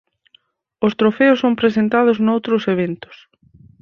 Os 0.85 0.93
trofeos 0.99 1.41
son 1.43 1.57
presentados 1.61 2.17
noutros 2.25 2.63
eventos. 2.73 3.15